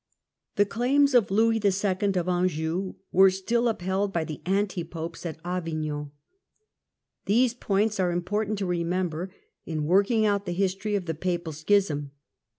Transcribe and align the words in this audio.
The 0.55 0.65
claims 0.65 1.13
of 1.13 1.29
Louis 1.29 1.59
II. 1.63 1.69
of 2.15 2.27
Anjou 2.27 2.95
were 3.11 3.29
still 3.29 3.67
upheld 3.67 4.11
by 4.11 4.23
the 4.23 4.41
Anti 4.47 4.83
popes 4.83 5.27
at 5.27 5.37
Avignon. 5.45 6.09
These 7.25 7.53
points 7.53 7.99
are 7.99 8.11
important 8.11 8.57
to 8.57 8.65
remember 8.65 9.31
in 9.63 9.85
working 9.85 10.25
out 10.25 10.47
the 10.47 10.53
history 10.53 10.95
of 10.95 11.05
the 11.05 11.13
Papal 11.13 11.53
Schism. 11.53 12.13